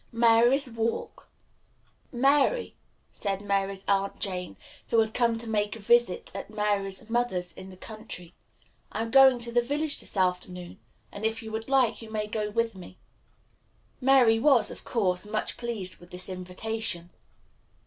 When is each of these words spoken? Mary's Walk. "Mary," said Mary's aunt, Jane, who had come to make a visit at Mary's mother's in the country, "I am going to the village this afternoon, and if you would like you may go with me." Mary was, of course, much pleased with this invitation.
Mary's 0.11 0.67
Walk. 0.67 1.29
"Mary," 2.11 2.73
said 3.11 3.43
Mary's 3.43 3.83
aunt, 3.87 4.17
Jane, 4.17 4.57
who 4.87 4.97
had 4.99 5.13
come 5.13 5.37
to 5.37 5.45
make 5.47 5.75
a 5.75 5.79
visit 5.79 6.31
at 6.33 6.49
Mary's 6.49 7.07
mother's 7.07 7.51
in 7.53 7.69
the 7.69 7.77
country, 7.77 8.33
"I 8.91 9.03
am 9.03 9.11
going 9.11 9.37
to 9.37 9.51
the 9.51 9.61
village 9.61 9.99
this 9.99 10.17
afternoon, 10.17 10.79
and 11.11 11.23
if 11.23 11.43
you 11.43 11.51
would 11.51 11.69
like 11.69 12.01
you 12.01 12.09
may 12.09 12.25
go 12.25 12.49
with 12.49 12.73
me." 12.73 12.97
Mary 14.01 14.39
was, 14.39 14.71
of 14.71 14.83
course, 14.83 15.27
much 15.27 15.55
pleased 15.55 15.99
with 15.99 16.09
this 16.09 16.29
invitation. 16.29 17.11